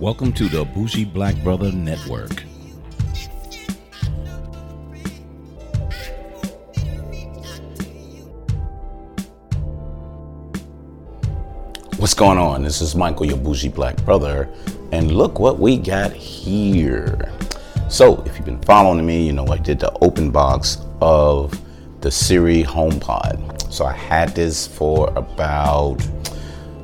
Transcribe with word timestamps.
Welcome 0.00 0.32
to 0.32 0.48
the 0.48 0.64
Bougie 0.64 1.04
Black 1.04 1.36
Brother 1.44 1.70
Network. 1.70 2.42
What's 11.98 12.14
going 12.14 12.38
on? 12.38 12.62
This 12.62 12.80
is 12.80 12.96
Michael, 12.96 13.26
your 13.26 13.36
bougie 13.36 13.68
black 13.68 14.02
brother, 14.06 14.48
and 14.90 15.12
look 15.12 15.38
what 15.38 15.58
we 15.58 15.76
got 15.76 16.14
here. 16.14 17.30
So, 17.90 18.22
if 18.22 18.36
you've 18.36 18.46
been 18.46 18.62
following 18.62 19.04
me, 19.04 19.26
you 19.26 19.34
know 19.34 19.46
I 19.48 19.58
did 19.58 19.80
the 19.80 19.92
open 20.00 20.30
box 20.30 20.78
of 21.02 21.60
the 22.00 22.10
Siri 22.10 22.62
HomePod. 22.62 23.70
So 23.70 23.84
I 23.84 23.92
had 23.92 24.34
this 24.34 24.66
for 24.66 25.12
about, 25.14 25.98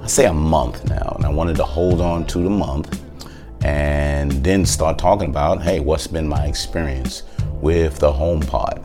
I 0.03 0.07
say 0.07 0.27
a 0.27 0.35
month 0.35 0.87
now, 0.91 1.15
and 1.17 1.25
I 1.25 1.31
wanted 1.31 1.57
to 1.57 1.65
hold 1.65 2.03
on 2.03 2.27
to 2.27 2.43
the 2.43 2.51
month 2.51 3.06
and 3.67 4.31
then 4.45 4.65
start 4.65 4.97
talking 4.97 5.29
about, 5.29 5.61
hey, 5.61 5.81
what's 5.81 6.07
been 6.07 6.29
my 6.29 6.47
experience 6.47 7.25
with 7.61 7.99
the 7.99 8.13
HomePod? 8.13 8.79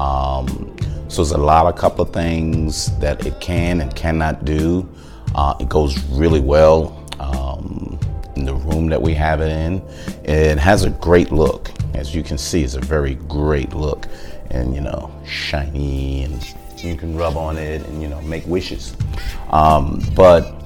Um, 0.00 0.76
so 1.08 1.22
there's 1.22 1.30
a 1.30 1.38
lot 1.38 1.66
of 1.66 1.76
couple 1.76 2.04
of 2.04 2.12
things 2.12 2.90
that 2.98 3.24
it 3.24 3.40
can 3.40 3.80
and 3.80 3.94
cannot 3.94 4.44
do. 4.44 4.88
Uh, 5.36 5.54
it 5.60 5.68
goes 5.68 6.02
really 6.10 6.40
well 6.40 7.06
um, 7.20 7.96
in 8.34 8.44
the 8.44 8.54
room 8.54 8.88
that 8.88 9.00
we 9.00 9.14
have 9.14 9.40
it 9.40 9.52
in. 9.52 9.80
It 10.24 10.58
has 10.58 10.82
a 10.82 10.90
great 10.90 11.30
look. 11.30 11.70
As 11.94 12.12
you 12.12 12.24
can 12.24 12.36
see, 12.36 12.64
it's 12.64 12.74
a 12.74 12.80
very 12.80 13.14
great 13.14 13.72
look 13.72 14.08
and, 14.50 14.74
you 14.74 14.80
know, 14.80 15.12
shiny 15.24 16.24
and 16.24 16.54
you 16.78 16.96
can 16.96 17.16
rub 17.16 17.36
on 17.36 17.56
it 17.56 17.86
and, 17.86 18.02
you 18.02 18.08
know, 18.08 18.20
make 18.22 18.44
wishes. 18.48 18.96
Um, 19.50 20.02
but 20.16 20.60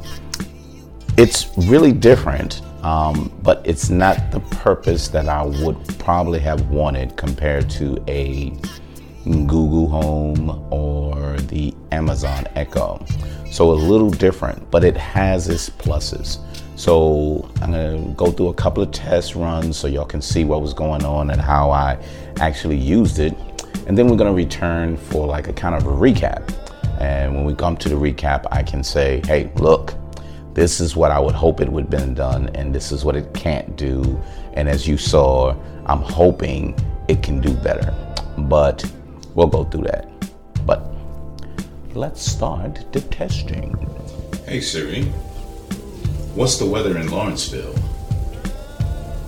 it's 1.18 1.50
really 1.58 1.92
different, 1.92 2.62
um, 2.82 3.32
but 3.42 3.60
it's 3.64 3.90
not 3.90 4.30
the 4.30 4.40
purpose 4.40 5.08
that 5.08 5.28
I 5.28 5.44
would 5.44 5.76
probably 5.98 6.38
have 6.40 6.68
wanted 6.68 7.16
compared 7.16 7.68
to 7.70 8.02
a 8.08 8.50
Google 9.24 9.88
Home 9.88 10.66
or 10.72 11.36
the 11.38 11.74
Amazon 11.92 12.46
Echo. 12.54 13.04
So 13.50 13.72
a 13.72 13.74
little 13.74 14.10
different, 14.10 14.70
but 14.70 14.84
it 14.84 14.96
has 14.96 15.48
its 15.48 15.70
pluses. 15.70 16.38
So 16.78 17.50
I'm 17.60 17.72
gonna 17.72 18.14
go 18.16 18.30
through 18.30 18.48
a 18.48 18.54
couple 18.54 18.82
of 18.82 18.92
test 18.92 19.34
runs 19.34 19.76
so 19.76 19.88
y'all 19.88 20.04
can 20.04 20.22
see 20.22 20.44
what 20.44 20.62
was 20.62 20.72
going 20.72 21.04
on 21.04 21.30
and 21.30 21.40
how 21.40 21.70
I 21.70 21.98
actually 22.38 22.76
used 22.76 23.18
it. 23.18 23.36
And 23.86 23.98
then 23.98 24.06
we're 24.06 24.16
gonna 24.16 24.32
return 24.32 24.96
for 24.96 25.26
like 25.26 25.48
a 25.48 25.52
kind 25.52 25.74
of 25.74 25.86
a 25.86 25.90
recap. 25.90 26.54
And 27.00 27.34
when 27.34 27.44
we 27.44 27.54
come 27.54 27.76
to 27.78 27.88
the 27.88 27.94
recap, 27.94 28.44
I 28.52 28.62
can 28.62 28.84
say, 28.84 29.22
hey, 29.26 29.50
look, 29.56 29.94
this 30.54 30.80
is 30.80 30.96
what 30.96 31.10
I 31.10 31.18
would 31.18 31.34
hope 31.34 31.60
it 31.60 31.68
would 31.68 31.84
have 31.84 31.90
been 31.90 32.14
done, 32.14 32.48
and 32.54 32.74
this 32.74 32.90
is 32.92 33.04
what 33.04 33.16
it 33.16 33.32
can't 33.34 33.76
do. 33.76 34.20
And 34.54 34.68
as 34.68 34.86
you 34.86 34.96
saw, 34.96 35.54
I'm 35.86 36.02
hoping 36.02 36.74
it 37.08 37.22
can 37.22 37.40
do 37.40 37.54
better. 37.54 37.94
But 38.36 38.84
we'll 39.34 39.46
go 39.46 39.64
through 39.64 39.84
that. 39.84 40.08
But 40.66 40.82
let's 41.94 42.20
start 42.20 42.92
the 42.92 43.00
testing. 43.00 43.74
Hey 44.46 44.60
Siri, 44.60 45.04
what's 46.34 46.58
the 46.58 46.66
weather 46.66 46.98
in 46.98 47.10
Lawrenceville? 47.10 47.74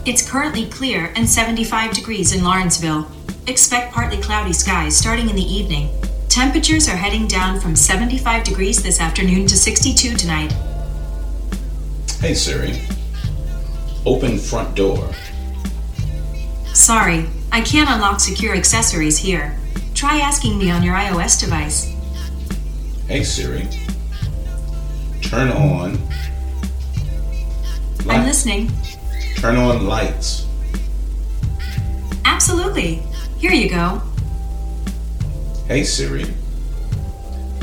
It's 0.06 0.28
currently 0.28 0.66
clear 0.66 1.12
and 1.14 1.28
75 1.28 1.92
degrees 1.92 2.34
in 2.34 2.42
Lawrenceville. 2.42 3.06
Expect 3.46 3.92
partly 3.92 4.20
cloudy 4.20 4.52
skies 4.52 4.96
starting 4.96 5.28
in 5.28 5.36
the 5.36 5.42
evening. 5.42 5.90
Temperatures 6.28 6.88
are 6.88 6.96
heading 6.96 7.26
down 7.26 7.60
from 7.60 7.74
75 7.76 8.44
degrees 8.44 8.82
this 8.82 9.00
afternoon 9.00 9.46
to 9.46 9.56
62 9.56 10.16
tonight. 10.16 10.54
Hey 12.20 12.34
Siri, 12.34 12.82
open 14.04 14.36
front 14.38 14.74
door. 14.74 15.10
Sorry, 16.74 17.26
I 17.50 17.60
can't 17.62 17.88
unlock 17.90 18.20
secure 18.20 18.54
accessories 18.54 19.16
here. 19.18 19.56
Try 19.94 20.18
asking 20.20 20.58
me 20.58 20.70
on 20.70 20.82
your 20.82 20.94
iOS 20.94 21.40
device. 21.40 21.86
Hey 23.08 23.24
Siri, 23.24 23.66
turn 25.22 25.50
on. 25.50 25.98
I'm 28.00 28.06
light- 28.06 28.26
listening. 28.26 28.70
Turn 29.36 29.56
on 29.56 29.86
lights. 29.86 30.46
Absolutely. 32.26 33.02
Here 33.38 33.52
you 33.52 33.70
go. 33.70 34.02
Hey 35.66 35.84
Siri, 35.84 36.26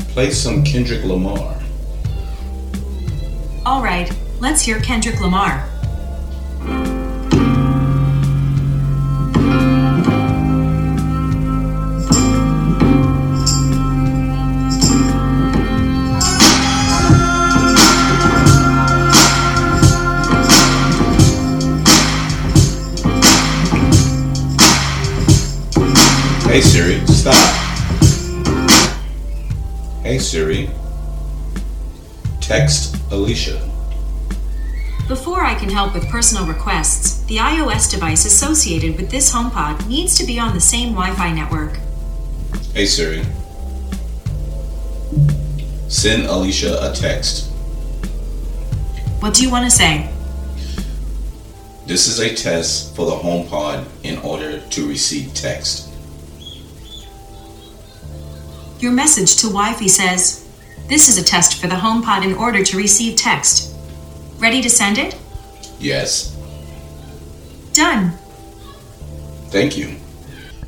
play 0.08 0.30
some 0.30 0.64
Kendrick 0.64 1.04
Lamar. 1.04 1.54
All 3.64 3.82
right, 3.82 4.10
let's 4.40 4.62
hear 4.62 4.80
Kendrick 4.80 5.20
Lamar. 5.20 5.64
Hey 26.48 26.60
Siri, 26.62 27.06
stop. 27.06 27.34
Hey 30.02 30.18
Siri, 30.18 30.70
text 32.40 32.96
Alicia. 33.12 33.67
Before 35.08 35.40
I 35.42 35.54
can 35.54 35.70
help 35.70 35.94
with 35.94 36.06
personal 36.10 36.46
requests, 36.46 37.24
the 37.24 37.38
iOS 37.38 37.90
device 37.90 38.26
associated 38.26 38.98
with 38.98 39.10
this 39.10 39.32
HomePod 39.32 39.88
needs 39.88 40.14
to 40.18 40.26
be 40.26 40.38
on 40.38 40.52
the 40.52 40.60
same 40.60 40.90
Wi 40.90 41.14
Fi 41.14 41.32
network. 41.32 41.78
Hey 42.74 42.84
Siri, 42.84 43.24
send 45.88 46.26
Alicia 46.26 46.76
a 46.82 46.94
text. 46.94 47.48
What 49.20 49.32
do 49.32 49.42
you 49.42 49.50
want 49.50 49.64
to 49.64 49.70
say? 49.70 50.12
This 51.86 52.06
is 52.06 52.18
a 52.18 52.34
test 52.34 52.94
for 52.94 53.06
the 53.06 53.16
HomePod 53.16 53.86
in 54.02 54.18
order 54.18 54.60
to 54.60 54.86
receive 54.86 55.32
text. 55.32 55.88
Your 58.78 58.92
message 58.92 59.36
to 59.36 59.46
Wi-Fi 59.46 59.86
says, 59.86 60.46
This 60.86 61.08
is 61.08 61.16
a 61.16 61.24
test 61.24 61.58
for 61.58 61.66
the 61.66 61.76
HomePod 61.76 62.26
in 62.26 62.34
order 62.34 62.62
to 62.62 62.76
receive 62.76 63.16
text. 63.16 63.77
Ready 64.38 64.62
to 64.62 64.70
send 64.70 64.98
it? 64.98 65.16
Yes, 65.80 66.34
Done. 67.72 68.10
thank 69.50 69.76
you. 69.76 69.96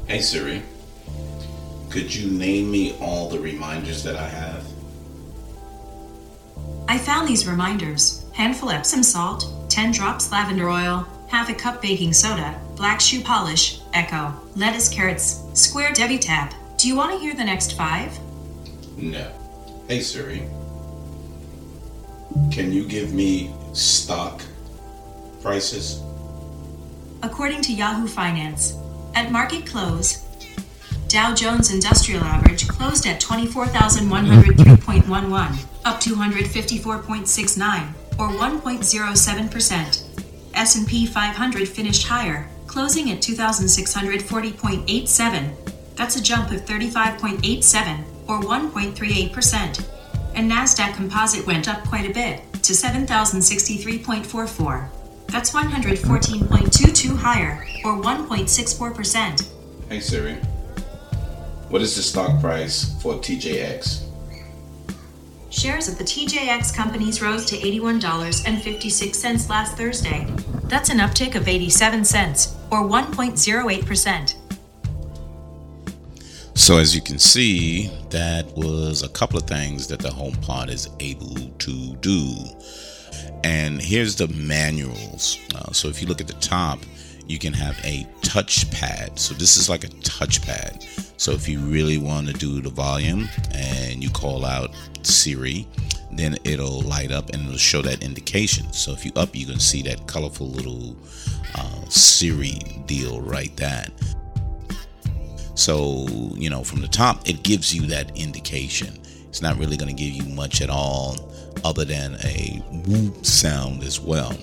Hey 0.07 0.21
Siri, 0.21 0.63
could 1.89 2.15
you 2.15 2.31
name 2.31 2.71
me 2.71 2.97
all 3.01 3.29
the 3.29 3.39
reminders 3.39 4.03
that 4.05 4.17
I 4.17 4.29
have? 4.29 4.65
I 6.89 6.99
found 6.99 7.29
these 7.29 7.47
reminders 7.47 8.25
handful 8.33 8.71
Epsom 8.71 9.03
salt, 9.03 9.47
10 9.69 9.93
drops 9.93 10.31
lavender 10.33 10.69
oil, 10.69 11.07
half 11.29 11.49
a 11.49 11.55
cup 11.55 11.83
baking 11.83 12.13
soda, 12.13 12.61
black 12.77 13.01
shoe 13.01 13.21
polish, 13.21 13.81
echo, 13.93 14.33
lettuce 14.57 14.89
carrots, 14.89 15.43
square 15.55 15.93
Debbie 15.93 16.19
tap. 16.19 16.55
Do 16.77 16.89
you 16.89 16.97
want 16.97 17.13
to 17.13 17.19
hear 17.19 17.35
the 17.35 17.45
next 17.45 17.77
five? 17.77 18.17
No. 18.97 19.31
Hey 19.89 20.01
Siri, 20.01 20.43
can 22.51 22.73
you 22.73 22.87
give 22.87 23.13
me 23.13 23.53
stock 23.73 24.43
prices? 25.43 26.01
According 27.23 27.61
to 27.63 27.73
Yahoo 27.73 28.07
Finance, 28.07 28.77
at 29.15 29.31
market 29.31 29.65
close, 29.67 30.27
Dow 31.09 31.35
Jones 31.35 31.73
Industrial 31.73 32.23
Average 32.23 32.69
closed 32.69 33.07
at 33.07 33.19
24,103.11, 33.21 35.67
up 35.85 36.01
254.69 36.01 37.93
or 38.19 38.29
1.07%. 38.29 40.03
S&P 40.55 41.07
500 41.07 41.69
finished 41.69 42.07
higher, 42.07 42.49
closing 42.67 43.11
at 43.11 43.19
2,640.87. 43.19 45.53
That's 45.97 46.17
a 46.17 46.23
jump 46.23 46.53
of 46.53 46.65
35.87 46.65 48.05
or 48.29 48.41
1.38%. 48.41 49.85
And 50.35 50.51
Nasdaq 50.51 50.95
Composite 50.95 51.47
went 51.47 51.69
up 51.69 51.85
quite 51.85 52.09
a 52.09 52.15
bit 52.15 52.43
to 52.71 52.77
7,063.44. 52.77 54.89
That's 55.27 55.51
114.22 55.51 57.17
higher 57.17 57.67
or 57.85 58.01
1.64%. 58.01 59.49
Hey 59.89 59.99
Siri, 59.99 60.35
what 61.69 61.83
is 61.83 61.97
the 61.97 62.03
stock 62.03 62.41
price 62.41 62.97
for 63.03 63.15
TJX? 63.15 64.07
Shares 65.51 65.89
of 65.89 65.99
the 65.99 66.05
TJX 66.05 66.73
companies 66.73 67.21
rose 67.21 67.45
to 67.47 67.57
$81.56 67.57 69.49
last 69.49 69.77
Thursday. 69.77 70.33
That's 70.65 70.91
an 70.91 70.99
uptick 70.99 71.35
of 71.35 71.49
87 71.49 72.05
cents, 72.05 72.55
or 72.71 72.85
1.08%. 72.85 74.37
So, 76.61 76.77
as 76.77 76.95
you 76.95 77.01
can 77.01 77.19
see, 77.19 77.87
that 78.11 78.47
was 78.55 79.03
a 79.03 79.09
couple 79.09 79.39
of 79.39 79.45
things 79.45 79.89
that 79.89 79.99
the 79.99 80.11
HomePod 80.11 80.69
is 80.69 80.91
able 81.01 81.35
to 81.35 81.97
do. 81.97 82.35
And 83.43 83.81
here's 83.81 84.15
the 84.15 84.29
manuals. 84.29 85.39
Uh, 85.55 85.73
so 85.73 85.89
if 85.89 86.03
you 86.03 86.07
look 86.07 86.21
at 86.21 86.27
the 86.27 86.35
top, 86.35 86.79
you 87.27 87.39
can 87.39 87.55
have 87.55 87.79
a 87.83 88.07
touchpad. 88.21 89.19
So 89.19 89.33
this 89.33 89.57
is 89.57 89.71
like 89.71 89.85
a 89.85 89.89
touchpad. 89.89 90.85
So 91.19 91.33
if 91.33 91.49
you 91.49 91.61
really 91.61 91.97
want 91.97 92.27
to 92.27 92.35
do 92.35 92.61
the 92.61 92.69
volume 92.69 93.31
and 93.55 94.05
you 94.05 94.11
call 94.11 94.45
out 94.45 94.71
Siri, 95.01 95.67
then 96.13 96.37
it'll 96.45 96.83
light 96.83 97.11
up 97.11 97.31
and 97.31 97.43
it'll 97.47 97.57
show 97.57 97.81
that 97.81 98.05
indication. 98.05 98.71
So 98.75 98.93
if 98.93 99.07
you 99.07 99.13
up, 99.17 99.35
you 99.35 99.47
can 99.47 99.61
see 99.61 99.81
that 99.85 100.07
colorful 100.07 100.49
little 100.49 100.95
uh, 101.55 101.89
Siri 101.89 102.59
deal 102.85 103.23
right 103.23 103.57
that. 103.57 103.91
So, 105.61 106.07
you 106.37 106.49
know, 106.49 106.65
from 106.65 106.81
the 106.81 106.89
top, 106.89 107.29
it 107.29 107.43
gives 107.43 107.75
you 107.75 107.83
that 107.89 108.17
indication. 108.17 108.99
It's 109.29 109.43
not 109.43 109.59
really 109.59 109.77
going 109.77 109.95
to 109.95 110.03
give 110.03 110.15
you 110.15 110.25
much 110.35 110.63
at 110.63 110.71
all 110.71 111.19
other 111.65 111.85
than 111.85 112.15
a 112.25 112.63
whoop 112.87 113.27
sound 113.27 113.83
as 113.83 114.01
well. 114.01 114.35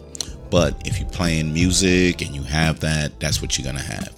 But 0.52 0.80
if 0.86 1.00
you're 1.00 1.10
playing 1.10 1.52
music 1.52 2.22
and 2.22 2.36
you 2.36 2.44
have 2.44 2.80
that, 2.82 3.20
that's 3.20 3.42
what 3.42 3.58
you're 3.58 3.66
going 3.66 3.84
to 3.84 3.92
have. 3.92 4.14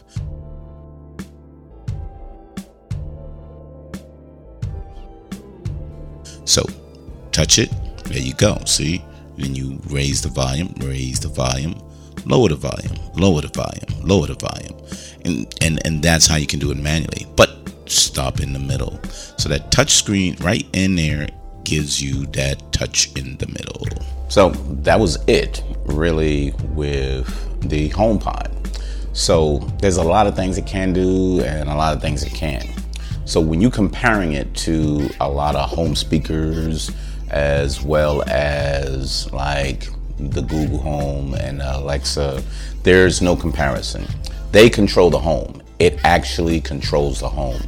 So 6.43 6.63
touch 7.31 7.59
it. 7.59 7.71
There 8.03 8.19
you 8.19 8.33
go. 8.33 8.57
See? 8.65 9.01
Then 9.37 9.55
you 9.55 9.79
raise 9.89 10.21
the 10.21 10.27
volume, 10.27 10.73
raise 10.79 11.21
the 11.21 11.29
volume, 11.29 11.81
lower 12.25 12.49
the 12.49 12.55
volume, 12.55 12.95
lower 13.15 13.41
the 13.41 13.47
volume, 13.49 14.07
lower 14.07 14.27
the 14.27 14.35
volume. 14.35 14.75
And 15.25 15.53
and 15.61 15.85
and 15.85 16.01
that's 16.01 16.27
how 16.27 16.37
you 16.37 16.47
can 16.47 16.59
do 16.59 16.71
it 16.71 16.77
manually. 16.77 17.27
But 17.35 17.49
stop 17.85 18.39
in 18.39 18.53
the 18.53 18.59
middle. 18.59 18.99
So 19.37 19.49
that 19.49 19.71
touch 19.71 19.91
screen 19.91 20.35
right 20.41 20.65
in 20.73 20.95
there 20.95 21.27
gives 21.63 22.01
you 22.01 22.25
that 22.27 22.71
touch 22.71 23.15
in 23.17 23.37
the 23.37 23.47
middle. 23.47 23.87
So 24.29 24.49
that 24.83 24.99
was 24.99 25.17
it, 25.27 25.63
really, 25.85 26.51
with 26.69 27.27
the 27.67 27.89
HomePod. 27.89 28.55
So 29.13 29.57
there's 29.81 29.97
a 29.97 30.03
lot 30.03 30.27
of 30.27 30.35
things 30.35 30.57
it 30.57 30.65
can 30.65 30.93
do 30.93 31.41
and 31.41 31.69
a 31.69 31.75
lot 31.75 31.95
of 31.95 32.01
things 32.01 32.23
it 32.23 32.33
can't. 32.33 32.69
So 33.25 33.41
when 33.41 33.59
you're 33.61 33.71
comparing 33.71 34.33
it 34.33 34.53
to 34.55 35.09
a 35.19 35.29
lot 35.29 35.55
of 35.55 35.69
home 35.69 35.95
speakers, 35.95 36.91
as 37.29 37.81
well 37.81 38.23
as 38.27 39.31
like 39.31 39.87
the 40.19 40.41
Google 40.41 40.79
Home 40.79 41.33
and 41.33 41.61
Alexa, 41.61 42.43
there's 42.83 43.21
no 43.21 43.35
comparison. 43.35 44.05
They 44.51 44.69
control 44.69 45.09
the 45.09 45.19
home. 45.19 45.61
It 45.79 45.99
actually 46.03 46.59
controls 46.59 47.21
the 47.21 47.29
home. 47.29 47.61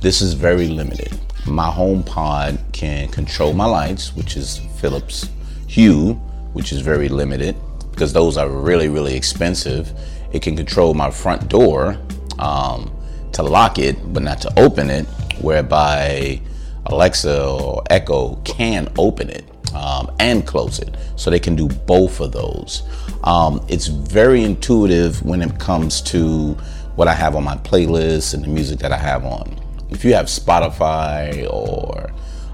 This 0.00 0.22
is 0.22 0.34
very 0.34 0.68
limited. 0.68 1.18
My 1.46 1.70
home 1.70 2.02
pod 2.02 2.58
can 2.72 3.08
control 3.08 3.52
my 3.52 3.66
lights, 3.66 4.14
which 4.14 4.36
is 4.36 4.60
Philips 4.78 5.28
Hue, 5.66 6.14
which 6.52 6.72
is 6.72 6.80
very 6.80 7.08
limited 7.08 7.56
because 7.90 8.12
those 8.12 8.36
are 8.36 8.48
really, 8.48 8.88
really 8.88 9.16
expensive. 9.16 9.92
It 10.32 10.42
can 10.42 10.56
control 10.56 10.94
my 10.94 11.10
front 11.10 11.48
door 11.48 11.98
um, 12.38 12.94
to 13.32 13.42
lock 13.42 13.78
it, 13.78 14.12
but 14.12 14.22
not 14.22 14.40
to 14.42 14.58
open 14.58 14.90
it, 14.90 15.06
whereby 15.40 16.40
Alexa 16.86 17.48
or 17.48 17.82
Echo 17.90 18.36
can 18.44 18.92
open 18.98 19.30
it 19.30 19.44
um, 19.76 20.10
and 20.18 20.46
close 20.46 20.78
it. 20.78 20.94
So 21.16 21.30
they 21.30 21.38
can 21.38 21.54
do 21.54 21.68
both 21.68 22.20
of 22.20 22.32
those. 22.32 22.82
Um, 23.24 23.64
it's 23.68 23.86
very 23.86 24.42
intuitive 24.42 25.22
when 25.22 25.42
it 25.42 25.58
comes 25.58 26.00
to 26.02 26.52
what 26.96 27.08
I 27.08 27.14
have 27.14 27.36
on 27.36 27.44
my 27.44 27.56
playlist 27.56 28.34
and 28.34 28.42
the 28.42 28.48
music 28.48 28.78
that 28.80 28.92
I 28.92 28.96
have 28.96 29.24
on. 29.24 29.60
If 29.90 30.04
you 30.04 30.14
have 30.14 30.26
Spotify 30.26 31.46
or 31.52 32.10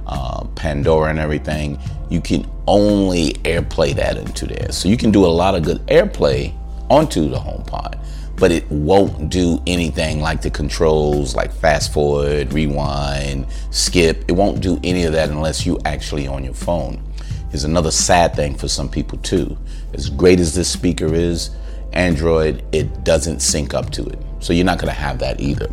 uh, 0.06 0.44
Pandora 0.56 1.10
and 1.10 1.18
everything, 1.18 1.78
you 2.10 2.20
can 2.20 2.50
only 2.66 3.32
AirPlay 3.44 3.94
that 3.94 4.16
into 4.16 4.46
there. 4.46 4.72
So 4.72 4.88
you 4.88 4.96
can 4.96 5.10
do 5.10 5.24
a 5.24 5.28
lot 5.28 5.54
of 5.54 5.62
good 5.62 5.78
AirPlay 5.86 6.54
onto 6.90 7.28
the 7.28 7.38
HomePod, 7.38 7.98
but 8.36 8.50
it 8.50 8.68
won't 8.70 9.30
do 9.30 9.62
anything 9.66 10.20
like 10.20 10.42
the 10.42 10.50
controls, 10.50 11.34
like 11.34 11.52
fast 11.52 11.92
forward, 11.92 12.52
rewind, 12.52 13.46
skip. 13.70 14.24
It 14.28 14.32
won't 14.32 14.60
do 14.60 14.78
any 14.82 15.04
of 15.04 15.12
that 15.12 15.30
unless 15.30 15.64
you 15.64 15.78
actually 15.84 16.26
on 16.26 16.44
your 16.44 16.54
phone. 16.54 17.02
Is 17.52 17.64
another 17.64 17.90
sad 17.90 18.34
thing 18.34 18.56
for 18.56 18.66
some 18.66 18.88
people 18.88 19.18
too. 19.18 19.58
As 19.92 20.08
great 20.08 20.40
as 20.40 20.54
this 20.54 20.70
speaker 20.70 21.12
is, 21.14 21.50
Android, 21.92 22.64
it 22.72 23.04
doesn't 23.04 23.40
sync 23.40 23.74
up 23.74 23.90
to 23.90 24.06
it. 24.06 24.18
So 24.40 24.52
you're 24.52 24.64
not 24.64 24.78
going 24.78 24.92
to 24.92 24.98
have 24.98 25.18
that 25.18 25.40
either. 25.40 25.70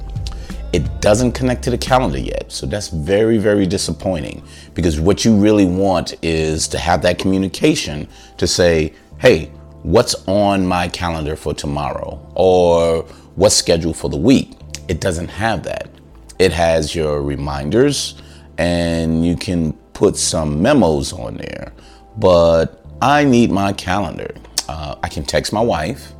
It 0.73 1.01
doesn't 1.01 1.31
connect 1.31 1.63
to 1.63 1.71
the 1.71 1.77
calendar 1.77 2.19
yet. 2.19 2.51
So 2.51 2.65
that's 2.65 2.89
very, 2.89 3.37
very 3.37 3.65
disappointing 3.65 4.43
because 4.75 4.99
what 4.99 5.25
you 5.25 5.35
really 5.35 5.65
want 5.65 6.13
is 6.21 6.67
to 6.67 6.77
have 6.77 7.01
that 7.03 7.17
communication 7.17 8.07
to 8.37 8.45
say, 8.45 8.93
hey, 9.17 9.45
what's 9.81 10.15
on 10.27 10.67
my 10.67 10.87
calendar 10.89 11.35
for 11.35 11.53
tomorrow 11.53 12.19
or 12.35 13.03
what's 13.35 13.55
scheduled 13.55 13.95
for 13.97 14.09
the 14.09 14.17
week. 14.17 14.51
It 14.87 14.99
doesn't 14.99 15.29
have 15.29 15.63
that. 15.63 15.89
It 16.37 16.51
has 16.51 16.93
your 16.93 17.21
reminders 17.21 18.21
and 18.57 19.25
you 19.25 19.37
can 19.37 19.77
put 19.99 20.15
some 20.15 20.61
memos 20.61 21.11
on 21.11 21.35
there. 21.35 21.73
But 22.15 22.85
I 23.01 23.25
need 23.25 23.51
my 23.51 23.73
calendar. 23.73 24.33
Uh, 24.69 24.95
I 25.03 25.09
can 25.09 25.25
text 25.25 25.51
my 25.51 25.59
wife. 25.59 26.13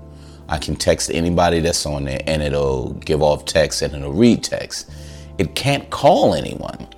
I 0.50 0.58
can 0.58 0.76
text 0.76 1.10
anybody 1.14 1.62
that's 1.62 1.86
on 1.86 2.04
there 2.04 2.20
and 2.28 2.42
it'll 2.42 2.92
give 2.96 3.22
off 3.24 3.46
text 3.46 3.82
and 3.82 3.96
it'll 3.96 4.12
read 4.12 4.44
text. 4.44 4.92
It 5.38 5.56
can't 5.56 5.90
call 5.92 6.34
anyone. 6.34 6.90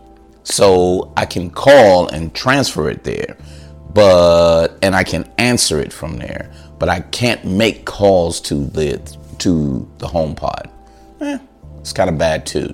So 0.41 1.13
I 1.15 1.27
can 1.27 1.51
call 1.51 2.07
and 2.07 2.33
transfer 2.33 2.89
it 2.89 3.03
there, 3.03 3.37
but 3.93 4.69
and 4.81 4.95
I 4.95 5.03
can 5.03 5.31
answer 5.37 5.79
it 5.79 5.93
from 5.93 6.17
there, 6.17 6.51
but 6.79 6.89
I 6.89 7.01
can't 7.01 7.45
make 7.45 7.85
calls 7.85 8.41
to 8.41 8.55
the 8.55 8.97
to 9.37 9.87
the 9.99 10.07
HomePod. 10.07 10.71
Eh, 11.21 11.37
it's 11.79 11.93
kind 11.93 12.09
of 12.09 12.17
bad 12.17 12.47
too. 12.47 12.73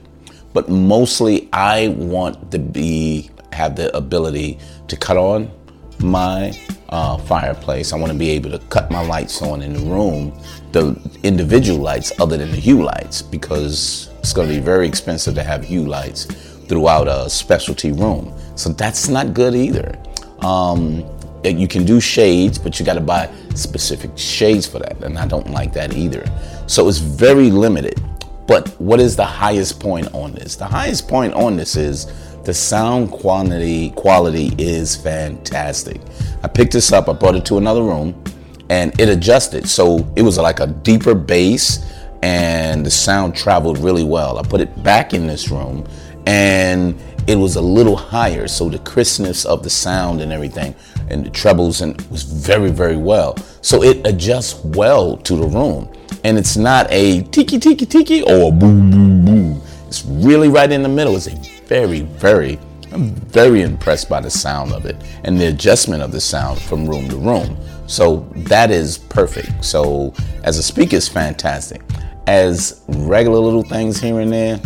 But 0.53 0.69
mostly 0.69 1.49
I 1.51 1.89
want 1.89 2.51
to 2.51 2.59
be 2.59 3.31
have 3.57 3.75
the 3.75 3.95
ability 3.97 4.59
to 4.87 4.95
cut 4.95 5.17
on 5.17 5.51
my 5.99 6.57
uh, 6.89 7.17
fireplace. 7.17 7.91
I 7.91 7.97
want 7.97 8.11
to 8.11 8.17
be 8.17 8.29
able 8.29 8.51
to 8.51 8.59
cut 8.69 8.91
my 8.91 9.05
lights 9.05 9.41
on 9.41 9.61
in 9.61 9.73
the 9.73 9.79
room, 9.79 10.39
the 10.71 10.95
individual 11.23 11.79
lights 11.79 12.11
other 12.19 12.37
than 12.37 12.51
the 12.51 12.57
hue 12.57 12.83
lights, 12.83 13.21
because 13.21 14.09
it's 14.19 14.31
going 14.31 14.47
to 14.47 14.53
be 14.53 14.61
very 14.61 14.87
expensive 14.87 15.33
to 15.35 15.43
have 15.43 15.63
hue 15.63 15.85
lights 15.85 16.25
throughout 16.69 17.07
a 17.07 17.29
specialty 17.29 17.91
room. 17.91 18.31
So 18.55 18.69
that's 18.69 19.09
not 19.09 19.33
good 19.33 19.55
either. 19.55 19.97
Um, 20.41 21.03
you 21.43 21.67
can 21.67 21.85
do 21.85 21.99
shades, 21.99 22.57
but 22.57 22.79
you 22.79 22.85
got 22.85 22.95
to 22.95 23.01
buy 23.01 23.29
specific 23.55 24.11
shades 24.17 24.67
for 24.67 24.79
that, 24.79 25.01
and 25.03 25.17
I 25.17 25.25
don't 25.25 25.49
like 25.49 25.73
that 25.73 25.95
either. 25.95 26.25
So 26.67 26.87
it's 26.89 26.99
very 26.99 27.49
limited. 27.49 27.99
But 28.47 28.69
what 28.79 28.99
is 28.99 29.15
the 29.15 29.25
highest 29.25 29.79
point 29.79 30.13
on 30.13 30.33
this? 30.33 30.55
The 30.55 30.65
highest 30.65 31.07
point 31.07 31.33
on 31.33 31.57
this 31.57 31.75
is 31.75 32.07
the 32.43 32.53
sound 32.53 33.11
quality 33.11 33.91
quality 33.91 34.53
is 34.57 34.95
fantastic. 34.95 35.99
I 36.43 36.47
picked 36.47 36.71
this 36.71 36.93
up, 36.93 37.09
I 37.09 37.13
brought 37.13 37.35
it 37.35 37.45
to 37.47 37.57
another 37.57 37.83
room, 37.83 38.23
and 38.69 38.97
it 38.99 39.09
adjusted. 39.09 39.67
So 39.67 40.09
it 40.15 40.21
was 40.21 40.37
like 40.37 40.61
a 40.61 40.67
deeper 40.67 41.13
bass, 41.13 41.85
and 42.23 42.85
the 42.85 42.89
sound 42.89 43.35
traveled 43.35 43.77
really 43.79 44.05
well. 44.05 44.39
I 44.39 44.43
put 44.43 44.61
it 44.61 44.81
back 44.81 45.13
in 45.13 45.27
this 45.27 45.49
room, 45.49 45.85
and 46.25 46.97
it 47.27 47.35
was 47.35 47.57
a 47.57 47.61
little 47.61 47.97
higher. 47.97 48.47
So 48.47 48.69
the 48.69 48.79
crispness 48.79 49.43
of 49.45 49.61
the 49.61 49.69
sound 49.69 50.21
and 50.21 50.31
everything, 50.31 50.73
and 51.09 51.25
the 51.25 51.29
trebles, 51.29 51.81
and 51.81 51.99
was 52.09 52.23
very, 52.23 52.71
very 52.71 52.97
well. 52.97 53.37
So 53.61 53.83
it 53.83 54.07
adjusts 54.07 54.63
well 54.63 55.17
to 55.17 55.35
the 55.35 55.47
room, 55.47 55.91
and 56.27 56.37
it's 56.37 56.57
not 56.57 56.87
a 56.91 57.23
tiki 57.23 57.57
tiki 57.57 57.85
tiki 57.85 58.21
or 58.21 58.51
boom 58.51 58.91
boom 58.91 59.23
boom. 59.23 59.61
It's 59.87 60.03
really 60.03 60.49
right 60.49 60.69
in 60.69 60.83
the 60.83 60.89
middle. 60.89 61.15
It's 61.15 61.27
a 61.27 61.35
very, 61.67 62.01
very, 62.01 62.59
I'm 62.91 63.11
very 63.11 63.61
impressed 63.61 64.09
by 64.09 64.19
the 64.19 64.29
sound 64.29 64.73
of 64.73 64.85
it 64.85 64.97
and 65.23 65.39
the 65.39 65.45
adjustment 65.47 66.03
of 66.03 66.11
the 66.11 66.19
sound 66.19 66.59
from 66.59 66.85
room 66.85 67.07
to 67.07 67.15
room. 67.15 67.55
So 67.87 68.29
that 68.35 68.71
is 68.71 68.97
perfect. 68.97 69.63
So 69.63 70.13
as 70.43 70.57
a 70.57 70.63
speaker, 70.63 70.97
it's 70.97 71.07
fantastic. 71.07 71.81
As 72.27 72.83
regular 72.89 73.39
little 73.39 73.63
things 73.63 74.01
here 74.01 74.19
and 74.19 74.29
there, 74.29 74.59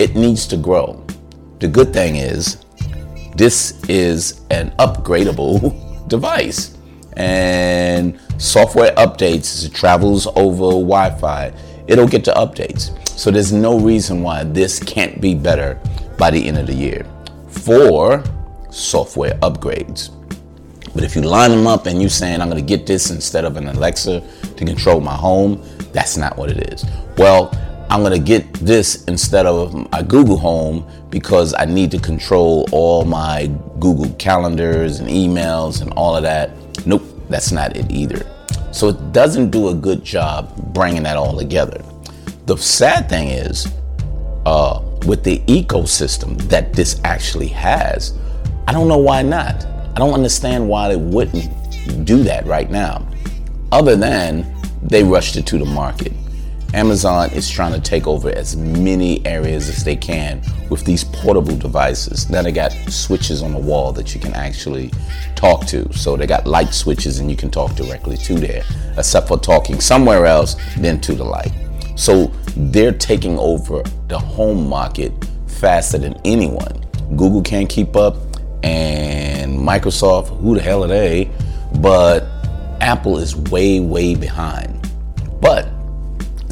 it 0.00 0.16
needs 0.16 0.48
to 0.48 0.56
grow. 0.56 1.00
The 1.60 1.68
good 1.68 1.92
thing 1.92 2.16
is, 2.16 2.64
this 3.36 3.80
is 3.88 4.40
an 4.50 4.72
upgradable 4.80 6.08
device. 6.08 6.75
And 7.16 8.20
software 8.38 8.92
updates 8.96 9.54
as 9.54 9.64
it 9.64 9.74
travels 9.74 10.26
over 10.28 10.70
Wi 10.70 11.10
Fi, 11.18 11.52
it'll 11.86 12.08
get 12.08 12.24
the 12.24 12.32
updates. 12.32 12.96
So 13.08 13.30
there's 13.30 13.52
no 13.52 13.78
reason 13.78 14.22
why 14.22 14.44
this 14.44 14.78
can't 14.78 15.20
be 15.20 15.34
better 15.34 15.80
by 16.18 16.30
the 16.30 16.46
end 16.46 16.58
of 16.58 16.66
the 16.66 16.74
year 16.74 17.06
for 17.48 18.22
software 18.70 19.34
upgrades. 19.40 20.10
But 20.94 21.04
if 21.04 21.14
you 21.14 21.22
line 21.22 21.50
them 21.50 21.66
up 21.66 21.86
and 21.86 22.00
you're 22.00 22.08
saying 22.08 22.40
I'm 22.40 22.48
going 22.48 22.64
to 22.64 22.76
get 22.76 22.86
this 22.86 23.10
instead 23.10 23.44
of 23.44 23.56
an 23.56 23.68
Alexa 23.68 24.22
to 24.56 24.64
control 24.64 25.00
my 25.00 25.14
home, 25.14 25.62
that's 25.92 26.16
not 26.16 26.36
what 26.36 26.50
it 26.50 26.72
is. 26.72 26.84
Well, 27.18 27.50
I'm 27.88 28.00
going 28.00 28.12
to 28.12 28.24
get 28.24 28.52
this 28.54 29.04
instead 29.04 29.46
of 29.46 29.90
my 29.92 30.02
Google 30.02 30.36
Home 30.38 30.86
because 31.10 31.54
I 31.56 31.66
need 31.66 31.90
to 31.92 31.98
control 31.98 32.66
all 32.72 33.04
my 33.04 33.46
Google 33.78 34.10
calendars 34.14 34.98
and 34.98 35.08
emails 35.08 35.82
and 35.82 35.92
all 35.92 36.16
of 36.16 36.22
that. 36.22 36.50
Nope, 36.84 37.04
that's 37.28 37.52
not 37.52 37.76
it 37.76 37.90
either. 37.90 38.26
So 38.72 38.88
it 38.88 39.12
doesn't 39.12 39.50
do 39.50 39.68
a 39.68 39.74
good 39.74 40.04
job 40.04 40.54
bringing 40.74 41.04
that 41.04 41.16
all 41.16 41.38
together. 41.38 41.82
The 42.46 42.56
sad 42.56 43.08
thing 43.08 43.28
is, 43.28 43.66
uh, 44.44 44.82
with 45.06 45.24
the 45.24 45.38
ecosystem 45.46 46.36
that 46.48 46.72
this 46.72 47.00
actually 47.04 47.48
has, 47.48 48.14
I 48.68 48.72
don't 48.72 48.88
know 48.88 48.98
why 48.98 49.22
not. 49.22 49.64
I 49.64 49.94
don't 49.94 50.12
understand 50.12 50.68
why 50.68 50.88
they 50.88 50.96
wouldn't 50.96 51.48
do 52.04 52.22
that 52.24 52.44
right 52.46 52.70
now, 52.70 53.06
other 53.72 53.96
than 53.96 54.44
they 54.82 55.02
rushed 55.02 55.36
it 55.36 55.46
to 55.46 55.58
the 55.58 55.64
market. 55.64 56.12
Amazon 56.76 57.30
is 57.32 57.48
trying 57.48 57.72
to 57.72 57.80
take 57.80 58.06
over 58.06 58.28
as 58.28 58.54
many 58.54 59.24
areas 59.24 59.70
as 59.70 59.82
they 59.82 59.96
can 59.96 60.42
with 60.68 60.84
these 60.84 61.04
portable 61.04 61.56
devices. 61.56 62.28
Now 62.28 62.42
they 62.42 62.52
got 62.52 62.70
switches 62.90 63.42
on 63.42 63.52
the 63.52 63.58
wall 63.58 63.92
that 63.92 64.14
you 64.14 64.20
can 64.20 64.34
actually 64.34 64.92
talk 65.34 65.64
to. 65.68 65.90
So 65.94 66.18
they 66.18 66.26
got 66.26 66.46
light 66.46 66.74
switches 66.74 67.18
and 67.18 67.30
you 67.30 67.36
can 67.36 67.50
talk 67.50 67.74
directly 67.76 68.18
to 68.18 68.34
there, 68.34 68.62
except 68.98 69.28
for 69.28 69.38
talking 69.38 69.80
somewhere 69.80 70.26
else, 70.26 70.56
than 70.76 71.00
to 71.00 71.14
the 71.14 71.24
light. 71.24 71.50
So 71.94 72.26
they're 72.54 72.92
taking 72.92 73.38
over 73.38 73.82
the 74.08 74.18
home 74.18 74.68
market 74.68 75.14
faster 75.46 75.96
than 75.96 76.20
anyone. 76.26 76.84
Google 77.16 77.40
can't 77.40 77.70
keep 77.70 77.96
up, 77.96 78.16
and 78.62 79.58
Microsoft, 79.58 80.28
who 80.40 80.54
the 80.54 80.60
hell 80.60 80.84
are 80.84 80.88
they? 80.88 81.30
But 81.76 82.24
Apple 82.82 83.16
is 83.16 83.34
way, 83.34 83.80
way 83.80 84.14
behind. 84.14 84.75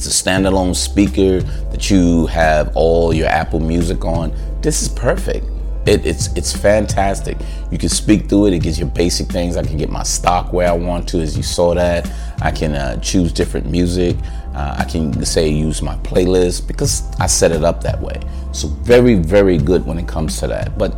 It's 0.06 0.20
a 0.20 0.24
standalone 0.24 0.76
speaker 0.76 1.40
that 1.40 1.90
you 1.90 2.26
have 2.26 2.76
all 2.76 3.14
your 3.14 3.26
Apple 3.26 3.58
Music 3.58 4.04
on. 4.04 4.34
This 4.60 4.82
is 4.82 4.88
perfect. 4.90 5.46
It, 5.86 6.04
it's 6.04 6.26
it's 6.36 6.54
fantastic. 6.54 7.38
You 7.70 7.78
can 7.78 7.88
speak 7.88 8.28
through 8.28 8.48
it. 8.48 8.52
It 8.52 8.58
gives 8.58 8.78
you 8.78 8.84
basic 8.84 9.28
things. 9.28 9.56
I 9.56 9.62
can 9.62 9.78
get 9.78 9.88
my 9.88 10.02
stock 10.02 10.52
where 10.52 10.68
I 10.68 10.72
want 10.72 11.08
to, 11.08 11.20
as 11.20 11.38
you 11.38 11.42
saw 11.42 11.72
that. 11.74 12.10
I 12.42 12.50
can 12.50 12.74
uh, 12.74 13.00
choose 13.00 13.32
different 13.32 13.70
music. 13.70 14.14
Uh, 14.54 14.76
I 14.78 14.84
can 14.84 15.24
say 15.24 15.48
use 15.48 15.80
my 15.80 15.96
playlist 15.98 16.68
because 16.68 17.10
I 17.18 17.26
set 17.26 17.50
it 17.50 17.64
up 17.64 17.82
that 17.84 17.98
way. 17.98 18.20
So 18.52 18.68
very 18.68 19.14
very 19.14 19.56
good 19.56 19.86
when 19.86 19.98
it 19.98 20.06
comes 20.06 20.38
to 20.40 20.48
that. 20.48 20.76
But 20.76 20.94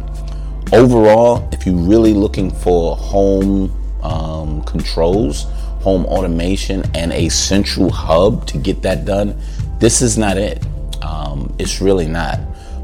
overall, 0.72 1.48
if 1.52 1.64
you're 1.64 1.76
really 1.76 2.12
looking 2.12 2.50
for 2.50 2.96
home 2.96 3.72
um, 4.02 4.62
controls, 4.64 5.46
home 5.86 6.04
automation, 6.06 6.82
and 6.96 7.12
a 7.12 7.28
central 7.28 7.88
hub 7.88 8.44
to 8.44 8.58
get 8.58 8.82
that 8.82 9.04
done, 9.04 9.40
this 9.78 10.02
is 10.02 10.18
not 10.18 10.36
it. 10.36 10.66
Um, 11.00 11.54
it's 11.60 11.80
really 11.80 12.08
not. 12.08 12.40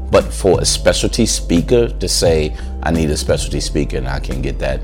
But 0.09 0.33
for 0.33 0.61
a 0.61 0.65
specialty 0.65 1.25
speaker 1.25 1.89
to 1.89 2.07
say, 2.07 2.55
I 2.81 2.91
need 2.91 3.09
a 3.09 3.17
specialty 3.17 3.59
speaker 3.59 3.97
and 3.97 4.07
I 4.07 4.21
can 4.21 4.41
get 4.41 4.57
that, 4.59 4.79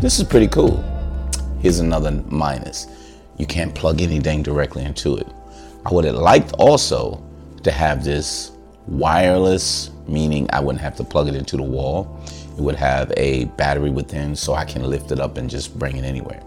this 0.00 0.20
is 0.20 0.24
pretty 0.28 0.46
cool. 0.46 0.76
Here's 1.58 1.80
another 1.80 2.12
minus 2.28 2.86
you 3.36 3.46
can't 3.46 3.74
plug 3.74 4.00
anything 4.00 4.44
directly 4.44 4.84
into 4.84 5.16
it. 5.16 5.26
I 5.84 5.92
would 5.92 6.04
have 6.04 6.14
liked 6.14 6.52
also 6.60 7.20
to 7.64 7.72
have 7.72 8.04
this 8.04 8.52
wireless, 8.86 9.90
meaning 10.06 10.46
I 10.52 10.60
wouldn't 10.60 10.82
have 10.82 10.94
to 10.98 11.04
plug 11.04 11.26
it 11.26 11.34
into 11.34 11.56
the 11.56 11.64
wall. 11.64 12.22
It 12.56 12.60
would 12.60 12.76
have 12.76 13.12
a 13.16 13.46
battery 13.56 13.90
within 13.90 14.36
so 14.36 14.54
I 14.54 14.64
can 14.64 14.84
lift 14.84 15.10
it 15.10 15.18
up 15.18 15.36
and 15.36 15.50
just 15.50 15.76
bring 15.76 15.96
it 15.96 16.04
anywhere. 16.04 16.40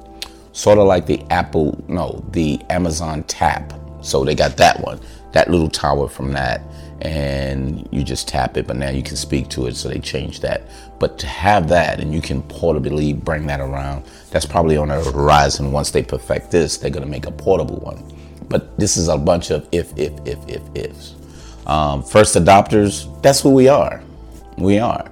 Sort 0.51 0.77
of 0.77 0.87
like 0.87 1.05
the 1.05 1.21
Apple, 1.29 1.83
no, 1.87 2.23
the 2.31 2.59
Amazon 2.69 3.23
Tap. 3.23 3.73
So 4.01 4.23
they 4.23 4.35
got 4.35 4.57
that 4.57 4.79
one, 4.81 4.99
that 5.33 5.49
little 5.49 5.69
tower 5.69 6.07
from 6.07 6.31
that 6.33 6.61
and 7.01 7.87
you 7.91 8.03
just 8.03 8.27
tap 8.27 8.57
it, 8.57 8.67
but 8.67 8.75
now 8.75 8.89
you 8.89 9.01
can 9.01 9.15
speak 9.15 9.47
to 9.49 9.67
it, 9.67 9.75
so 9.75 9.87
they 9.87 9.99
changed 9.99 10.41
that. 10.41 10.63
But 10.99 11.17
to 11.19 11.27
have 11.27 11.69
that 11.69 11.99
and 11.99 12.13
you 12.13 12.21
can 12.21 12.43
portably 12.43 13.17
bring 13.17 13.47
that 13.47 13.61
around, 13.61 14.05
that's 14.31 14.45
probably 14.45 14.75
on 14.75 14.89
the 14.89 15.01
horizon. 15.11 15.71
Once 15.71 15.91
they 15.91 16.03
perfect 16.03 16.51
this, 16.51 16.77
they're 16.77 16.91
gonna 16.91 17.05
make 17.05 17.25
a 17.25 17.31
portable 17.31 17.77
one. 17.77 18.03
But 18.49 18.77
this 18.77 18.97
is 18.97 19.07
a 19.07 19.17
bunch 19.17 19.51
of 19.51 19.67
if, 19.71 19.97
if, 19.97 20.11
if, 20.25 20.39
if, 20.47 20.61
ifs. 20.75 21.15
Um, 21.65 22.03
first 22.03 22.35
adopters, 22.35 23.21
that's 23.21 23.41
who 23.41 23.51
we 23.51 23.67
are. 23.67 24.01
We 24.57 24.79
are. 24.79 25.09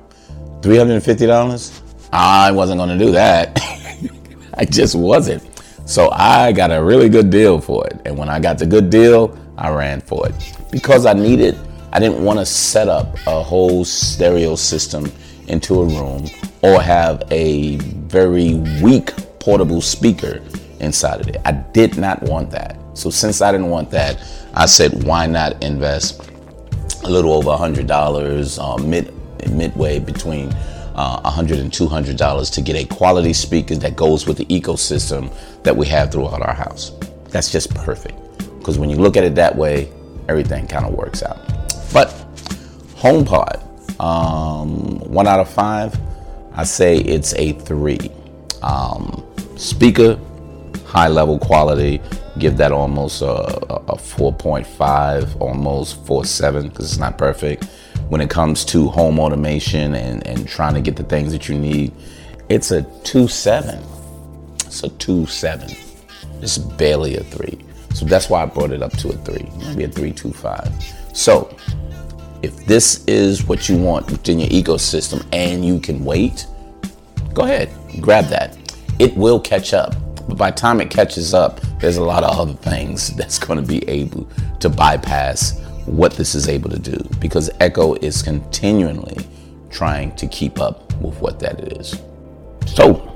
$350? 0.61 1.81
I 2.11 2.51
wasn't 2.51 2.79
gonna 2.79 2.97
do 2.97 3.11
that. 3.11 3.57
I 4.61 4.65
just 4.65 4.95
wasn't. 4.95 5.43
So 5.85 6.09
I 6.11 6.51
got 6.51 6.71
a 6.71 6.83
really 6.83 7.09
good 7.09 7.29
deal 7.29 7.61
for 7.61 7.87
it. 7.87 8.01
And 8.05 8.17
when 8.17 8.29
I 8.29 8.39
got 8.39 8.57
the 8.57 8.65
good 8.65 8.89
deal, 8.89 9.37
I 9.57 9.69
ran 9.69 10.01
for 10.01 10.27
it 10.27 10.35
because 10.71 11.05
I 11.05 11.13
needed 11.13 11.57
I 11.93 11.99
didn't 11.99 12.23
want 12.23 12.37
to 12.37 12.45
set 12.45 12.89
up 12.89 13.17
a 13.25 13.41
whole 13.41 13.85
stereo 13.85 14.55
system 14.55 15.11
into 15.47 15.81
a 15.81 15.85
room 15.85 16.27
or 16.61 16.81
have 16.81 17.23
a 17.31 17.77
very 17.77 18.55
weak 18.83 19.13
portable 19.39 19.81
speaker 19.81 20.41
inside 20.79 21.21
of 21.21 21.27
it. 21.29 21.37
I 21.45 21.53
did 21.53 21.97
not 21.97 22.21
want 22.23 22.51
that. 22.51 22.77
So 22.93 23.09
since 23.09 23.41
I 23.41 23.51
didn't 23.51 23.69
want 23.69 23.89
that, 23.91 24.21
I 24.53 24.65
said, 24.65 25.05
why 25.05 25.27
not 25.27 25.63
invest 25.63 26.29
a 27.03 27.09
little 27.09 27.33
over 27.33 27.51
a 27.51 27.57
hundred 27.57 27.87
dollars 27.87 28.59
uh, 28.59 28.77
mid 28.77 29.13
midway 29.49 29.99
between 29.99 30.53
uh, 30.97 31.21
100 31.21 31.59
and 31.59 31.71
200 31.71 32.17
dollars 32.17 32.49
to 32.49 32.61
get 32.61 32.75
a 32.75 32.85
quality 32.93 33.33
speaker 33.33 33.75
that 33.75 33.95
goes 33.95 34.25
with 34.25 34.37
the 34.37 34.45
ecosystem 34.45 35.31
that 35.63 35.75
we 35.75 35.85
have 35.87 36.11
throughout 36.11 36.41
our 36.41 36.53
house. 36.53 36.91
That's 37.29 37.51
just 37.51 37.73
perfect 37.73 38.17
because 38.59 38.79
when 38.79 38.89
you 38.89 38.97
look 38.97 39.15
at 39.15 39.23
it 39.23 39.35
that 39.35 39.55
way, 39.55 39.89
everything 40.27 40.67
kind 40.67 40.85
of 40.85 40.93
works 40.93 41.23
out. 41.23 41.37
But 41.93 42.09
HomePod, 42.97 43.99
um, 44.01 44.99
one 44.99 45.27
out 45.27 45.39
of 45.39 45.49
five, 45.49 45.97
I 46.53 46.63
say 46.63 46.97
it's 46.97 47.33
a 47.35 47.53
three. 47.53 48.11
Um, 48.61 49.23
speaker, 49.55 50.19
high 50.85 51.07
level 51.07 51.37
quality, 51.37 52.01
give 52.39 52.57
that 52.57 52.71
almost 52.71 53.21
a, 53.21 53.27
a 53.27 53.95
4.5, 53.95 55.39
almost 55.39 56.03
4.7 56.05 56.63
because 56.63 56.91
it's 56.91 56.99
not 56.99 57.17
perfect. 57.17 57.67
When 58.09 58.21
it 58.21 58.29
comes 58.29 58.63
to 58.65 58.87
home 58.87 59.19
automation 59.19 59.95
and, 59.95 60.25
and 60.25 60.47
trying 60.47 60.73
to 60.75 60.81
get 60.81 60.95
the 60.95 61.03
things 61.03 61.31
that 61.33 61.49
you 61.49 61.57
need, 61.57 61.91
it's 62.49 62.71
a 62.71 62.83
2-7. 62.83 63.83
It's 64.65 64.83
a 64.83 64.89
2-7. 64.89 65.87
It's 66.41 66.57
barely 66.57 67.17
a 67.17 67.23
three. 67.23 67.59
So 67.93 68.05
that's 68.05 68.29
why 68.29 68.43
I 68.43 68.45
brought 68.45 68.71
it 68.71 68.81
up 68.81 68.95
to 68.97 69.09
a 69.09 69.13
three, 69.13 69.49
maybe 69.57 69.83
a 69.85 69.87
3.25. 69.87 71.15
So 71.15 71.55
if 72.43 72.65
this 72.65 73.03
is 73.05 73.45
what 73.45 73.67
you 73.67 73.77
want 73.77 74.09
within 74.11 74.39
your 74.39 74.49
ecosystem 74.49 75.25
and 75.33 75.65
you 75.65 75.79
can 75.79 76.05
wait, 76.05 76.45
go 77.33 77.43
ahead, 77.43 77.69
grab 77.99 78.25
that. 78.25 78.55
It 78.99 79.15
will 79.17 79.39
catch 79.39 79.73
up. 79.73 79.95
But 80.27 80.37
by 80.37 80.51
the 80.51 80.57
time 80.57 80.81
it 80.81 80.89
catches 80.89 81.33
up, 81.33 81.59
there's 81.79 81.97
a 81.97 82.03
lot 82.03 82.23
of 82.23 82.37
other 82.37 82.53
things 82.53 83.07
that's 83.15 83.39
going 83.39 83.59
to 83.59 83.65
be 83.65 83.87
able 83.89 84.29
to 84.59 84.69
bypass 84.69 85.59
what 85.87 86.13
this 86.13 86.35
is 86.35 86.47
able 86.47 86.69
to 86.69 86.79
do 86.79 86.97
because 87.19 87.49
Echo 87.59 87.95
is 87.95 88.21
continually 88.21 89.17
trying 89.69 90.15
to 90.15 90.27
keep 90.27 90.59
up 90.59 90.93
with 91.01 91.19
what 91.21 91.39
that 91.39 91.73
is. 91.77 92.01
So, 92.65 93.13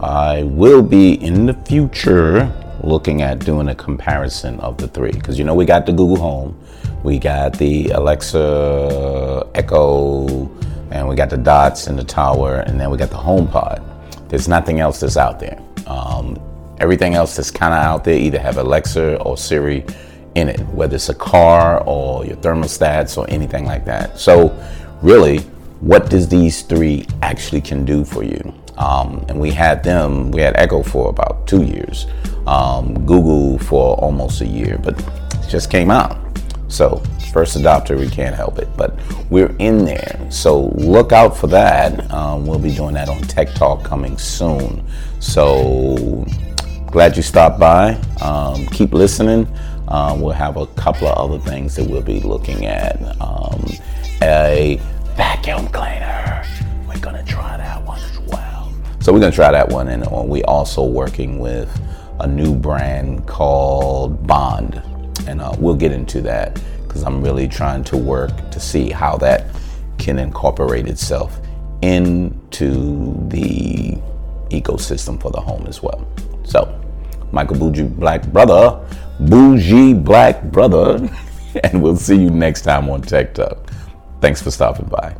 I 0.00 0.42
will 0.42 0.82
be 0.82 1.14
in 1.24 1.46
the 1.46 1.54
future 1.54 2.52
looking 2.82 3.22
at 3.22 3.38
doing 3.38 3.68
a 3.68 3.74
comparison 3.74 4.60
of 4.60 4.76
the 4.76 4.88
three 4.88 5.12
because 5.12 5.38
you 5.38 5.44
know 5.44 5.54
we 5.54 5.64
got 5.64 5.86
the 5.86 5.92
Google 5.92 6.16
Home, 6.16 6.60
we 7.02 7.18
got 7.18 7.56
the 7.56 7.88
Alexa 7.90 9.48
Echo, 9.54 10.50
and 10.90 11.08
we 11.08 11.16
got 11.16 11.30
the 11.30 11.36
Dots 11.36 11.86
and 11.86 11.98
the 11.98 12.04
Tower, 12.04 12.60
and 12.60 12.78
then 12.78 12.90
we 12.90 12.98
got 12.98 13.10
the 13.10 13.16
HomePod. 13.16 14.28
There's 14.28 14.48
nothing 14.48 14.80
else 14.80 15.00
that's 15.00 15.16
out 15.16 15.40
there. 15.40 15.60
Um, 15.86 16.38
everything 16.78 17.14
else 17.14 17.36
that's 17.36 17.50
kind 17.50 17.72
of 17.72 17.80
out 17.80 18.04
there 18.04 18.18
either 18.18 18.38
have 18.38 18.58
Alexa 18.58 19.16
or 19.22 19.36
Siri 19.36 19.84
in 20.36 20.50
it, 20.50 20.60
whether 20.68 20.94
it's 20.94 21.08
a 21.08 21.14
car 21.14 21.82
or 21.86 22.24
your 22.24 22.36
thermostats 22.36 23.16
or 23.16 23.28
anything 23.30 23.64
like 23.64 23.84
that. 23.86 24.18
So, 24.18 24.54
really, 25.02 25.38
what 25.80 26.10
does 26.10 26.28
these 26.28 26.62
three 26.62 27.06
actually 27.22 27.62
can 27.62 27.84
do 27.84 28.04
for 28.04 28.22
you? 28.22 28.54
Um, 28.76 29.24
and 29.28 29.40
we 29.40 29.50
had 29.50 29.82
them, 29.82 30.30
we 30.30 30.42
had 30.42 30.54
Echo 30.56 30.82
for 30.82 31.08
about 31.08 31.46
two 31.46 31.62
years, 31.62 32.06
um, 32.46 33.06
Google 33.06 33.58
for 33.58 33.96
almost 33.96 34.42
a 34.42 34.46
year, 34.46 34.78
but 34.82 35.00
it 35.00 35.48
just 35.48 35.70
came 35.70 35.90
out. 35.90 36.18
So, 36.68 37.02
first 37.32 37.56
adopter, 37.56 37.98
we 37.98 38.08
can't 38.08 38.34
help 38.34 38.58
it, 38.58 38.68
but 38.76 38.98
we're 39.30 39.54
in 39.58 39.86
there. 39.86 40.18
So, 40.30 40.66
look 40.74 41.12
out 41.12 41.34
for 41.34 41.46
that. 41.46 42.10
Um, 42.10 42.46
we'll 42.46 42.58
be 42.58 42.74
doing 42.74 42.94
that 42.94 43.08
on 43.08 43.22
Tech 43.22 43.54
Talk 43.54 43.82
coming 43.84 44.18
soon. 44.18 44.84
So, 45.20 46.26
glad 46.90 47.16
you 47.16 47.22
stopped 47.22 47.58
by. 47.58 47.94
Um, 48.20 48.66
keep 48.66 48.92
listening. 48.92 49.46
Um, 49.88 50.20
we'll 50.20 50.32
have 50.32 50.56
a 50.56 50.66
couple 50.68 51.08
of 51.08 51.16
other 51.16 51.38
things 51.38 51.76
that 51.76 51.84
we'll 51.88 52.02
be 52.02 52.20
looking 52.20 52.66
at. 52.66 53.00
Um, 53.20 53.64
a 54.22 54.80
vacuum 55.16 55.68
cleaner. 55.68 56.44
We're 56.86 56.94
to 57.16 57.24
try 57.24 57.56
that 57.56 57.84
one 57.84 58.00
as 58.00 58.18
well. 58.20 58.72
So, 59.00 59.12
we're 59.12 59.20
to 59.30 59.36
try 59.36 59.52
that 59.52 59.68
one. 59.68 59.88
And 59.88 60.04
uh, 60.04 60.22
we 60.24 60.42
also 60.44 60.84
working 60.84 61.38
with 61.38 61.70
a 62.20 62.26
new 62.26 62.54
brand 62.54 63.26
called 63.26 64.26
Bond 64.26 64.82
and 65.26 65.40
uh, 65.40 65.54
we'll 65.58 65.76
get 65.76 65.92
into 65.92 66.20
that 66.22 66.60
because 66.86 67.02
I'm 67.02 67.22
really 67.22 67.48
trying 67.48 67.84
to 67.84 67.96
work 67.96 68.50
to 68.50 68.60
see 68.60 68.90
how 68.90 69.16
that 69.18 69.46
can 69.98 70.18
incorporate 70.18 70.86
itself 70.86 71.40
into 71.82 73.28
the 73.28 73.98
ecosystem 74.50 75.20
for 75.20 75.30
the 75.30 75.40
home 75.40 75.66
as 75.66 75.82
well. 75.82 76.06
So, 76.44 76.80
Michael 77.32 77.58
Bougie 77.58 77.84
Black 77.84 78.26
Brother, 78.28 78.84
Bougie 79.20 79.94
Black 79.94 80.42
Brother, 80.44 81.08
and 81.64 81.82
we'll 81.82 81.96
see 81.96 82.16
you 82.16 82.30
next 82.30 82.62
time 82.62 82.88
on 82.90 83.02
Tech 83.02 83.34
Talk. 83.34 83.70
Thanks 84.20 84.42
for 84.42 84.50
stopping 84.50 84.86
by. 84.86 85.16